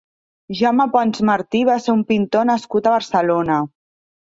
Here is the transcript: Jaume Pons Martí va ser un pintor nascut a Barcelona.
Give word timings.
Jaume 0.61 0.87
Pons 0.95 1.21
Martí 1.31 1.63
va 1.71 1.77
ser 1.85 1.95
un 2.01 2.03
pintor 2.15 2.51
nascut 2.55 2.87
a 2.95 2.99
Barcelona. 2.99 3.65